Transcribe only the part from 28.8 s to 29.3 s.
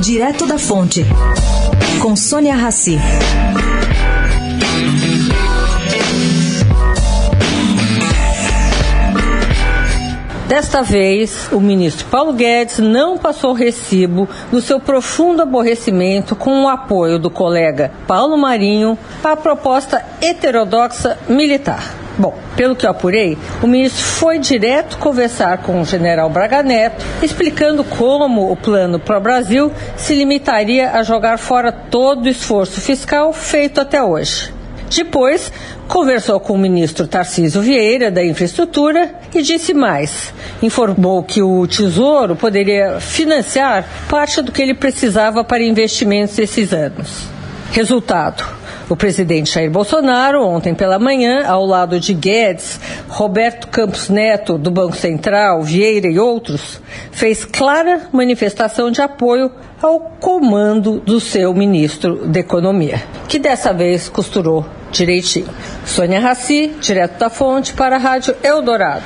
para o